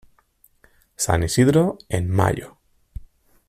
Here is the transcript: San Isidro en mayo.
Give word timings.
San 0.97 1.21
Isidro 1.21 1.77
en 1.87 2.09
mayo. 2.09 2.57